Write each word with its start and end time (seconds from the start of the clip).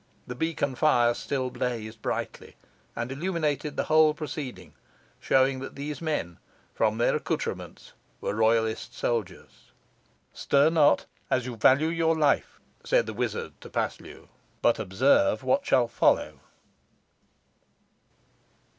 The 0.25 0.33
beacon 0.33 0.73
fire 0.73 1.13
still 1.13 1.51
blazed 1.51 2.01
brightly, 2.01 2.55
and 2.95 3.11
illuminated 3.11 3.77
the 3.77 3.83
whole 3.83 4.15
proceeding, 4.15 4.73
showing 5.19 5.59
that 5.59 5.75
these 5.75 6.01
men, 6.01 6.39
from 6.73 6.97
their 6.97 7.15
accoutrements, 7.17 7.93
were 8.19 8.33
royalist 8.33 8.95
soldiers. 8.95 9.71
"Stir 10.33 10.71
not, 10.71 11.05
as 11.29 11.45
you 11.45 11.55
value 11.55 11.89
your 11.89 12.17
life," 12.17 12.59
said 12.83 13.05
the 13.05 13.13
wizard 13.13 13.53
to 13.61 13.69
Paslew; 13.69 14.27
"but 14.63 14.79
observe 14.79 15.43
what 15.43 15.67
shall 15.67 15.87
follow." 15.87 16.39